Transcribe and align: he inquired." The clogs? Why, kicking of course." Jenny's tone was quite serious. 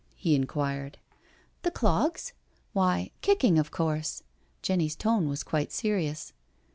he 0.15 0.33
inquired." 0.33 0.97
The 1.61 1.69
clogs? 1.69 2.33
Why, 2.73 3.11
kicking 3.21 3.59
of 3.59 3.69
course." 3.69 4.23
Jenny's 4.63 4.95
tone 4.95 5.29
was 5.29 5.43
quite 5.43 5.71
serious. 5.71 6.33